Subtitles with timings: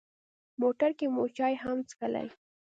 [0.61, 2.27] موټر کې مو چای هم څښلې.